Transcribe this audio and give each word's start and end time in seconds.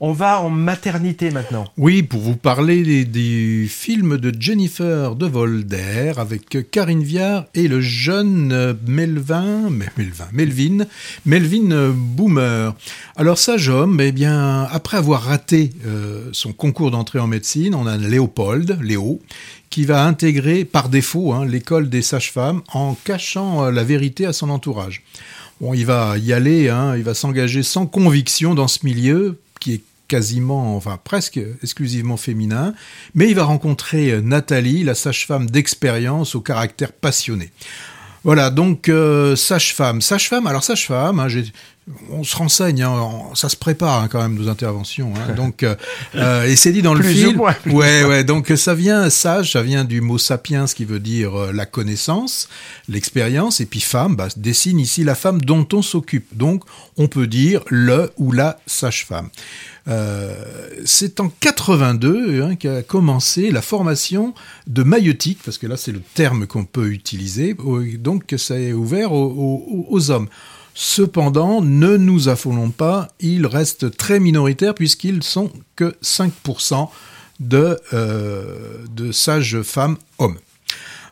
On 0.00 0.12
va 0.12 0.40
en 0.40 0.48
maternité 0.48 1.32
maintenant. 1.32 1.66
Oui, 1.76 2.04
pour 2.04 2.20
vous 2.20 2.36
parler 2.36 3.04
des, 3.04 3.66
films 3.68 4.16
de 4.16 4.32
Jennifer 4.38 5.16
de 5.16 5.26
Volder 5.26 6.12
avec 6.16 6.70
Karine 6.70 7.02
Viard 7.02 7.46
et 7.54 7.66
le 7.66 7.80
jeune 7.80 8.76
Melvin, 8.86 9.70
Melvin, 9.70 10.28
Melvin, 10.32 10.86
Melvin 11.26 11.92
Boomer. 11.92 12.76
Alors 13.16 13.38
sage 13.38 13.68
homme, 13.68 14.00
eh 14.00 14.12
bien, 14.12 14.68
après 14.70 14.98
avoir 14.98 15.22
raté 15.22 15.72
euh, 15.84 16.28
son 16.30 16.52
concours 16.52 16.92
d'entrée 16.92 17.18
en 17.18 17.26
médecine, 17.26 17.74
on 17.74 17.88
a 17.88 17.96
Léopold, 17.96 18.78
Léo, 18.80 19.20
qui 19.68 19.84
va 19.84 20.04
intégrer 20.06 20.64
par 20.64 20.90
défaut 20.90 21.32
hein, 21.32 21.44
l'école 21.44 21.88
des 21.88 22.02
sages-femmes 22.02 22.62
en 22.72 22.94
cachant 22.94 23.64
euh, 23.64 23.70
la 23.72 23.82
vérité 23.82 24.26
à 24.26 24.32
son 24.32 24.48
entourage. 24.50 25.02
Bon, 25.60 25.74
il 25.74 25.86
va 25.86 26.16
y 26.18 26.32
aller, 26.32 26.68
hein, 26.68 26.94
il 26.96 27.02
va 27.02 27.14
s'engager 27.14 27.64
sans 27.64 27.86
conviction 27.86 28.54
dans 28.54 28.68
ce 28.68 28.86
milieu 28.86 29.40
qui 29.58 29.74
est 29.74 29.82
quasiment, 30.08 30.76
enfin 30.76 30.98
presque 31.02 31.38
exclusivement 31.62 32.16
féminin, 32.16 32.74
mais 33.14 33.28
il 33.28 33.34
va 33.34 33.44
rencontrer 33.44 34.10
euh, 34.10 34.20
Nathalie, 34.20 34.82
la 34.82 34.94
sage-femme 34.94 35.48
d'expérience 35.48 36.34
au 36.34 36.40
caractère 36.40 36.92
passionné. 36.92 37.50
Voilà, 38.24 38.50
donc 38.50 38.88
euh, 38.88 39.36
sage-femme. 39.36 40.00
Sage-femme, 40.00 40.46
alors 40.46 40.64
sage-femme, 40.64 41.20
hein, 41.20 41.28
on 42.10 42.24
se 42.24 42.36
renseigne, 42.36 42.82
hein, 42.82 43.10
ça 43.34 43.48
se 43.48 43.56
prépare 43.56 44.02
hein, 44.02 44.08
quand 44.10 44.20
même 44.20 44.34
nos 44.34 44.48
interventions. 44.48 45.12
donc, 45.36 45.62
euh, 45.62 45.74
euh, 46.14 46.44
et 46.44 46.56
c'est 46.56 46.72
dit 46.72 46.82
dans 46.82 46.94
le 46.94 47.02
film. 47.02 47.40
ouais, 47.40 48.04
ouais. 48.04 48.24
Donc 48.24 48.52
ça 48.56 48.74
vient 48.74 49.08
sage, 49.10 49.52
ça 49.52 49.62
vient 49.62 49.84
du 49.84 50.00
mot 50.00 50.18
sapiens 50.18 50.66
qui 50.66 50.84
veut 50.84 51.00
dire 51.00 51.52
la 51.52 51.66
connaissance, 51.66 52.48
l'expérience, 52.88 53.60
et 53.60 53.66
puis 53.66 53.80
femme 53.80 54.16
bah, 54.16 54.28
dessine 54.36 54.78
ici 54.78 55.04
la 55.04 55.14
femme 55.14 55.40
dont 55.40 55.66
on 55.72 55.82
s'occupe. 55.82 56.36
Donc 56.36 56.64
on 56.96 57.08
peut 57.08 57.26
dire 57.26 57.62
le 57.68 58.10
ou 58.16 58.32
la 58.32 58.58
sage-femme. 58.66 59.28
Euh, 59.88 60.34
c'est 60.84 61.18
en 61.20 61.30
82 61.40 62.42
hein, 62.42 62.56
qu'a 62.56 62.82
commencé 62.82 63.50
la 63.50 63.62
formation 63.62 64.34
de 64.66 64.82
maïeutique, 64.82 65.38
parce 65.44 65.56
que 65.56 65.66
là 65.66 65.76
c'est 65.76 65.92
le 65.92 66.02
terme 66.14 66.46
qu'on 66.46 66.64
peut 66.64 66.88
utiliser, 66.88 67.56
donc 67.98 68.34
ça 68.36 68.60
est 68.60 68.72
ouvert 68.72 69.12
aux, 69.12 70.10
hommes. 70.10 70.28
Cependant, 70.80 71.60
ne 71.60 71.96
nous 71.96 72.28
affolons 72.28 72.70
pas, 72.70 73.08
ils 73.18 73.46
restent 73.46 73.96
très 73.96 74.20
minoritaires 74.20 74.76
puisqu'ils 74.76 75.24
sont 75.24 75.50
que 75.74 75.96
5% 76.04 76.88
de, 77.40 77.76
euh, 77.92 78.84
de 78.94 79.10
sages 79.10 79.60
femmes 79.62 79.96
hommes. 80.18 80.38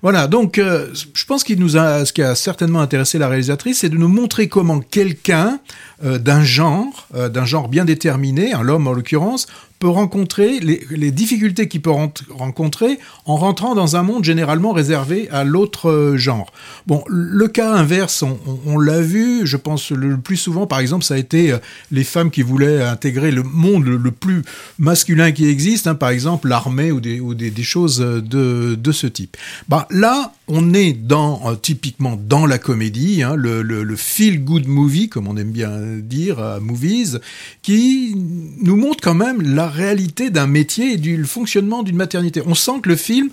Voilà, 0.03 0.29
donc 0.29 0.59
euh, 0.59 0.87
je 1.15 1.25
pense 1.25 1.43
qu'il 1.43 1.59
nous 1.59 1.77
a, 1.77 2.05
ce 2.05 2.13
qui 2.13 2.23
a 2.23 2.37
certainement 2.37 2.79
intéressé 2.79 3.19
la 3.19 3.27
réalisatrice, 3.27 3.79
c'est 3.81 3.89
de 3.89 3.97
nous 3.97 4.07
montrer 4.07 4.49
comment 4.49 4.79
quelqu'un 4.79 5.59
euh, 6.05 6.19
d'un 6.19 6.45
genre, 6.45 7.09
d'un 7.13 7.45
genre 7.45 7.69
bien 7.69 7.85
déterminé, 7.85 8.53
un 8.53 8.69
homme 8.69 8.87
en 8.87 8.93
l'occurrence, 8.93 9.49
peut 9.79 9.89
rencontrer 9.89 10.61
les, 10.61 11.11
difficultés 11.11 11.69
qu'il 11.69 11.83
peut 11.83 11.93
rencontrer 12.31 12.99
en 13.25 13.37
rentrant 13.37 13.75
dans 13.75 13.97
un 13.97 14.03
monde 14.03 14.25
généralement 14.25 14.73
réservé 14.73 15.29
à 15.31 15.45
l'autre 15.45 15.91
euh, 15.91 16.17
genre. 16.17 16.53
Bon, 16.87 17.05
le 17.09 17.47
cas 17.49 17.73
inverse, 17.73 18.25
on, 18.67 18.79
l'a 18.79 19.01
vu, 19.01 19.47
je 19.47 19.57
pense 19.57 19.91
le 19.91 20.17
plus 20.19 20.37
souvent, 20.37 20.67
par 20.67 20.79
exemple, 20.79 21.05
ça 21.05 21.15
a 21.15 21.19
été 21.19 21.55
les 21.91 22.05
femmes 22.05 22.31
qui 22.31 22.43
voulaient 22.43 22.83
intégrer 22.83 23.31
le 23.31 23.43
monde 23.43 23.85
le, 23.85 24.11
plus 24.11 24.43
masculin 24.79 25.33
qui 25.33 25.49
existe, 25.49 25.87
hein, 25.87 25.95
par 25.95 26.11
exemple 26.11 26.49
l'armée 26.49 26.93
ou, 26.93 27.01
des, 27.01 27.63
choses 27.63 27.99
de, 27.99 28.75
de, 28.75 28.93
ce 28.93 29.07
type. 29.07 29.37
Bah, 29.69 29.87
là, 29.91 30.33
on 30.49 30.75
est 30.75 30.93
dans 30.93 31.57
typiquement 31.57 32.17
dans 32.17 32.47
la 32.47 32.59
comédie, 32.59 33.23
hein, 33.23 33.35
le, 33.37 33.97
feel 33.97 34.45
good 34.45 34.67
movie, 34.69 35.09
comme 35.09 35.27
on 35.27 35.37
aime 35.37 35.51
bien 35.51 35.79
dire 35.99 36.59
Movies, 36.61 37.19
qui 37.63 38.15
nous 38.61 38.77
montre 38.77 39.03
quand 39.03 39.15
même 39.15 39.43
la 39.43 39.69
réalité 39.69 40.31
d'un 40.31 40.47
métier 40.47 40.93
et 40.93 40.97
du 40.97 41.25
fonctionnement 41.25 41.83
d'une 41.83 41.97
maternité. 41.97 42.43
On 42.47 42.55
sent 42.55 42.81
que 42.83 42.91
le 42.91 42.97
film 42.97 43.31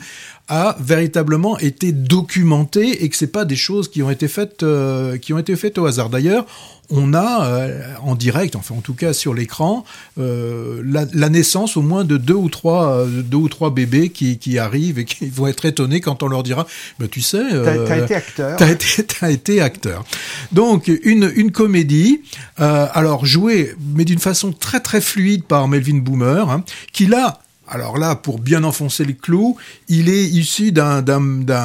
a 0.49 0.75
véritablement 0.79 1.57
été 1.57 1.93
documenté 1.93 3.03
et 3.03 3.09
que 3.09 3.15
c'est 3.15 3.27
pas 3.27 3.45
des 3.45 3.55
choses 3.55 3.89
qui 3.89 4.03
ont 4.03 4.09
été 4.09 4.27
faites 4.27 4.63
euh, 4.63 5.17
qui 5.17 5.33
ont 5.33 5.37
été 5.37 5.55
faites 5.55 5.77
au 5.77 5.85
hasard. 5.85 6.09
D'ailleurs, 6.09 6.45
on 6.89 7.13
a 7.13 7.45
euh, 7.45 7.81
en 8.01 8.15
direct, 8.15 8.57
enfin 8.57 8.75
en 8.75 8.81
tout 8.81 8.93
cas 8.93 9.13
sur 9.13 9.33
l'écran, 9.33 9.85
euh, 10.19 10.83
la, 10.85 11.29
naissance 11.29 11.77
au 11.77 11.81
moins 11.81 12.03
de 12.03 12.17
deux 12.17 12.33
ou 12.33 12.49
trois, 12.49 13.05
deux 13.07 13.37
ou 13.37 13.47
trois 13.47 13.69
bébés 13.69 14.09
qui, 14.09 14.37
qui, 14.37 14.59
arrivent 14.59 14.99
et 14.99 15.05
qui 15.05 15.27
vont 15.29 15.47
être 15.47 15.63
étonnés 15.63 16.01
quand 16.01 16.23
on 16.23 16.27
leur 16.27 16.43
dira, 16.43 16.67
bah, 16.99 17.05
tu 17.09 17.21
sais, 17.21 17.43
t'as 17.63 17.97
été 18.03 18.15
acteur, 18.15 18.57
t'as 18.57 18.69
été, 18.69 19.03
as 19.21 19.31
été 19.31 19.61
acteur. 19.61 20.03
Donc 20.51 20.91
une, 21.03 21.31
une 21.35 21.51
comédie, 21.51 22.21
alors 22.57 23.25
jouée 23.25 23.73
mais 23.95 24.03
d'une 24.03 24.19
façon 24.19 24.51
très 24.51 24.81
très 24.81 24.99
fluide 24.99 25.45
par 25.45 25.69
Melvin 25.69 25.99
Boomer, 25.99 26.49
hein, 26.49 26.65
qui 26.91 27.05
là 27.05 27.39
alors 27.73 27.97
là, 27.97 28.13
pour 28.13 28.37
bien 28.37 28.63
enfoncer 28.63 29.03
le 29.03 29.13
clou, 29.13 29.57
il 29.89 30.07
est 30.07 30.25
issu 30.25 30.71
d'un 30.71 31.19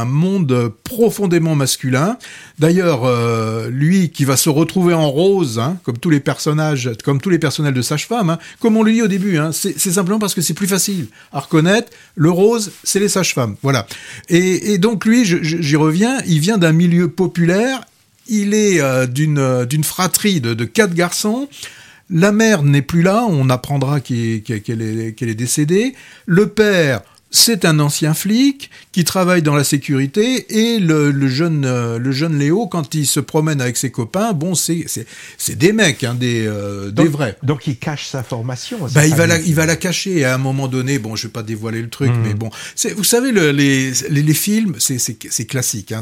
monde 0.07 0.73
profondément 0.83 1.55
masculin. 1.55 2.17
D'ailleurs, 2.59 3.05
euh, 3.05 3.69
lui 3.69 4.09
qui 4.09 4.25
va 4.25 4.39
se 4.39 4.49
retrouver 4.49 4.95
en 4.95 5.11
rose, 5.11 5.59
hein, 5.59 5.77
comme 5.83 5.99
tous 5.99 6.09
les 6.09 6.21
personnages, 6.21 6.91
comme 7.05 7.21
tous 7.21 7.29
les 7.29 7.39
personnels 7.39 7.75
de 7.75 7.83
sage-femme, 7.83 8.31
hein, 8.31 8.39
comme 8.59 8.79
on 8.79 8.83
le 8.83 8.93
dit 8.93 9.03
au 9.03 9.07
début, 9.07 9.37
hein, 9.37 9.51
c'est 9.53 9.79
simplement 9.79 10.19
parce 10.19 10.33
que 10.33 10.41
c'est 10.41 10.55
plus 10.55 10.67
facile 10.67 11.09
à 11.31 11.41
reconnaître. 11.41 11.93
Le 12.15 12.31
rose, 12.31 12.73
c'est 12.85 13.01
les 13.01 13.11
sages-femmes, 13.11 13.57
voilà. 13.63 13.87
Et, 14.31 14.79
donc 14.79 15.05
lui, 15.05 15.27
j'y 15.27 15.77
reviens, 15.77 16.23
il 16.27 16.41
vient 16.41 16.57
d'un 16.57 16.73
milieu 16.73 17.09
populaire. 17.09 17.83
Il 18.31 18.55
est 18.55 18.81
euh, 18.81 19.07
d'une 19.07 19.85
fratrie 19.85 20.41
de 20.41 20.65
quatre 20.65 20.95
garçons. 20.95 21.49
La 22.11 22.33
mère 22.33 22.63
n'est 22.63 22.83
plus 22.83 23.03
là, 23.03 23.27
on 23.29 23.51
apprendra 23.51 24.01
qu'elle 24.01 24.83
est, 24.83 25.35
décédée. 25.35 25.95
Le 26.25 26.49
père, 26.49 27.03
c'est 27.31 27.67
un 27.67 27.79
ancien 27.81 28.15
flic 28.15 28.71
qui 28.93 29.05
travaille 29.05 29.43
dans 29.43 29.55
la 29.55 29.65
sécurité 29.65 30.47
et 30.75 30.79
le, 30.79 31.29
jeune, 31.29 31.67
euh, 31.67 31.99
le 31.99 32.11
jeune 32.11 32.39
Léo, 32.39 32.67
quand 32.67 32.95
il 32.95 33.07
se 33.07 33.21
promène 33.21 33.61
avec 33.61 33.77
ses 33.77 33.91
copains, 33.91 34.33
bon, 34.33 34.55
c'est 34.55 34.87
des 35.51 35.73
mecs, 35.75 36.03
hein, 36.03 36.15
des, 36.15 36.47
euh, 36.47 36.91
des 36.91 37.09
vrais. 37.09 37.37
Donc 37.43 37.67
il 37.67 37.77
cache 37.77 38.07
sa 38.07 38.23
formation. 38.23 38.79
Bah, 38.95 39.07
il, 39.07 39.15
va 39.15 39.27
la, 39.27 39.39
il 39.41 39.55
va 39.55 39.67
la 39.67 39.77
cacher 39.77 40.21
et 40.21 40.25
à 40.25 40.35
un 40.35 40.39
moment 40.39 40.69
donné, 40.69 40.99
bon, 40.99 41.15
je 41.15 41.27
vais 41.27 41.33
pas 41.33 41.43
dévoiler 41.43 41.83
le 41.83 41.91
truc, 41.91 42.11
hmm. 42.11 42.23
mais 42.23 42.33
bon, 42.33 42.49
vous 42.97 43.05
savez, 43.05 43.33
les, 43.33 43.93
les, 44.09 44.35
films, 44.35 44.77
c'est 44.79 45.45
classique. 45.47 45.93
Hein, 45.93 46.01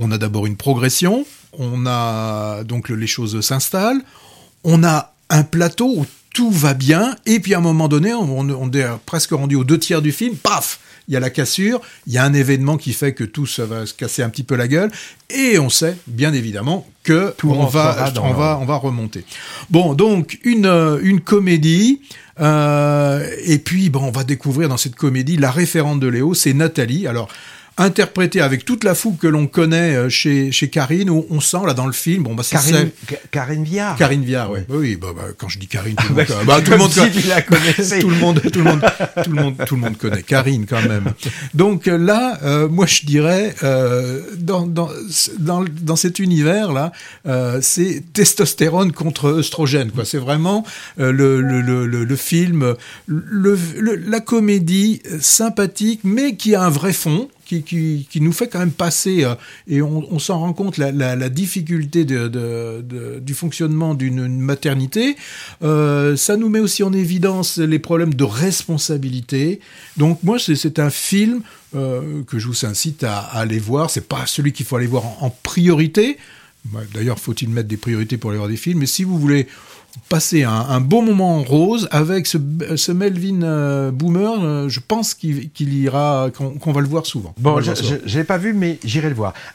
on 0.00 0.10
a 0.10 0.18
d'abord 0.18 0.46
une 0.46 0.56
progression, 0.56 1.24
on 1.52 1.86
a 1.86 2.64
donc 2.64 2.88
les 2.88 3.06
choses 3.06 3.40
s'installent, 3.40 4.02
on 4.64 4.82
a 4.82 5.15
un 5.30 5.42
plateau 5.42 5.92
où 5.96 6.06
tout 6.34 6.50
va 6.50 6.74
bien, 6.74 7.16
et 7.24 7.40
puis 7.40 7.54
à 7.54 7.58
un 7.58 7.62
moment 7.62 7.88
donné, 7.88 8.12
on, 8.12 8.70
est 8.72 8.86
presque 9.06 9.30
rendu 9.30 9.56
aux 9.56 9.64
deux 9.64 9.78
tiers 9.78 10.02
du 10.02 10.12
film, 10.12 10.36
paf 10.36 10.80
il 11.08 11.14
y 11.14 11.16
a 11.16 11.20
la 11.20 11.30
cassure, 11.30 11.80
il 12.06 12.12
y 12.12 12.18
a 12.18 12.24
un 12.24 12.34
événement 12.34 12.76
qui 12.76 12.92
fait 12.92 13.14
que 13.14 13.24
tout 13.24 13.46
ça 13.46 13.64
va 13.64 13.86
se 13.86 13.94
casser 13.94 14.22
un 14.22 14.28
petit 14.28 14.42
peu 14.42 14.56
la 14.56 14.66
gueule, 14.66 14.90
et 15.30 15.58
on 15.58 15.70
sait 15.70 15.96
bien 16.06 16.32
évidemment 16.32 16.86
que 17.04 17.34
on 17.44 17.66
va, 17.66 18.12
on 18.22 18.32
va, 18.32 18.58
on 18.60 18.64
va 18.64 18.76
remonter. 18.76 19.24
Bon, 19.70 19.94
donc 19.94 20.40
une 20.42 20.66
euh, 20.66 20.98
une 21.02 21.20
comédie. 21.20 22.00
Euh, 22.40 23.26
et 23.44 23.58
puis, 23.58 23.88
bon, 23.88 24.00
on 24.02 24.10
va 24.10 24.24
découvrir 24.24 24.68
dans 24.68 24.76
cette 24.76 24.96
comédie 24.96 25.36
la 25.36 25.50
référente 25.50 26.00
de 26.00 26.08
Léo, 26.08 26.34
c'est 26.34 26.52
Nathalie. 26.52 27.06
Alors, 27.06 27.28
interprété 27.78 28.40
avec 28.40 28.64
toute 28.64 28.84
la 28.84 28.94
fougue 28.94 29.18
que 29.18 29.26
l'on 29.26 29.46
connaît 29.46 29.94
euh, 29.94 30.08
chez, 30.08 30.50
chez 30.52 30.68
Karine, 30.70 31.10
où 31.10 31.26
on 31.30 31.40
sent 31.40 31.58
là 31.66 31.74
dans 31.74 31.86
le 31.86 31.92
film, 31.92 32.22
bon 32.22 32.34
bah 32.34 32.42
c'est 32.42 32.56
Karine, 32.56 32.90
Karine 33.30 33.64
Viard. 33.64 33.96
Karine 33.96 34.24
Viard, 34.24 34.50
oui. 34.50 34.60
Oui, 34.68 34.96
bah, 34.96 35.08
bah, 35.14 35.24
quand 35.36 35.48
je 35.48 35.58
dis 35.58 35.66
Karine, 35.66 35.94
tout 35.96 36.08
le 36.08 36.14
monde, 36.14 36.26
bah, 36.46 36.60
tout 36.62 36.70
le 36.70 36.76
monde, 36.78 36.90
la 37.28 37.42
tout 37.42 38.08
le 38.08 38.16
monde, 38.16 38.40
tout 38.40 38.58
le 38.58 38.64
monde, 38.64 38.80
tout 39.22 39.30
le 39.30 39.42
monde, 39.42 39.54
tout 39.66 39.74
le 39.74 39.80
monde 39.80 39.96
connaît 39.98 40.22
Karine 40.22 40.66
quand 40.66 40.82
même. 40.82 41.12
Donc 41.54 41.88
euh, 41.88 41.98
là, 41.98 42.38
euh, 42.42 42.68
moi 42.68 42.86
je 42.86 43.04
dirais 43.04 43.54
euh, 43.62 44.22
dans, 44.38 44.66
dans, 44.66 44.88
dans, 45.38 45.64
dans 45.82 45.96
cet 45.96 46.18
univers 46.18 46.72
là, 46.72 46.92
euh, 47.26 47.58
c'est 47.62 48.02
testostérone 48.12 48.92
contre 48.92 49.26
œstrogène 49.26 49.90
quoi. 49.90 50.04
C'est 50.04 50.18
vraiment 50.18 50.64
le, 50.96 51.12
le, 51.12 51.60
le, 51.60 51.86
le, 51.86 52.16
film, 52.16 52.74
le, 53.06 53.58
la 54.06 54.20
comédie 54.20 55.02
sympathique 55.20 56.00
mais 56.04 56.36
qui 56.36 56.54
a 56.54 56.62
un 56.62 56.70
vrai 56.70 56.92
fond 56.92 57.28
qui, 57.46 58.06
qui, 58.10 58.20
nous 58.20 58.32
fait 58.32 58.48
quand 58.48 58.58
même 58.58 58.72
passer, 58.72 59.24
euh, 59.24 59.34
et 59.68 59.80
on, 59.80 60.18
s'en 60.18 60.40
rend 60.40 60.52
compte, 60.52 60.78
la, 60.78 61.28
difficulté 61.28 62.04
du 62.04 63.34
fonctionnement 63.34 63.94
d'une 63.94 64.38
maternité. 64.38 65.16
Euh, 65.62 66.16
ça 66.16 66.36
nous 66.36 66.48
met 66.48 66.58
aussi 66.58 66.82
en 66.82 66.92
évidence 66.92 67.58
les 67.58 67.78
problèmes 67.78 68.14
de 68.14 68.24
responsabilité. 68.24 69.60
Donc 69.96 70.22
moi, 70.22 70.38
c'est 70.38 70.78
un 70.78 70.90
film 70.90 71.42
euh, 71.74 72.22
que 72.24 72.38
je 72.38 72.48
vous 72.48 72.66
incite 72.66 73.04
à, 73.04 73.18
aller 73.18 73.58
voir. 73.58 73.90
C'est 73.90 74.08
pas 74.08 74.26
celui 74.26 74.52
qu'il 74.52 74.66
faut 74.66 74.76
aller 74.76 74.86
voir 74.86 75.04
en, 75.04 75.18
en 75.26 75.30
priorité. 75.30 76.18
D'ailleurs, 76.94 77.20
faut-il 77.20 77.48
mettre 77.48 77.68
des 77.68 77.76
priorités 77.76 78.16
pour 78.16 78.30
aller 78.30 78.38
voir 78.38 78.50
des 78.50 78.56
films? 78.56 78.80
Mais 78.80 78.86
si 78.86 79.04
vous 79.04 79.18
voulez 79.18 79.46
passer 80.08 80.44
un, 80.44 80.52
un, 80.52 80.80
beau 80.80 81.02
moment 81.02 81.38
en 81.38 81.42
rose 81.42 81.88
avec 81.90 82.26
ce, 82.26 82.38
ce 82.76 82.92
Melvin 82.92 83.42
euh, 83.42 83.90
Boomer. 83.90 84.32
Euh, 84.42 84.68
je 84.68 84.80
pense 84.86 85.14
qu'il 85.14 85.50
ira, 85.58 86.30
qu'on 86.32 86.72
va 86.72 86.80
le 86.80 86.86
voir 86.86 87.06
souvent. 87.06 87.34
Bon, 87.38 87.60
je, 87.60 88.16
l'ai 88.16 88.24
pas 88.24 88.38
vu, 88.38 88.52
mais 88.52 88.78
j'irai 88.84 89.08
le 89.08 89.14
voir. 89.14 89.34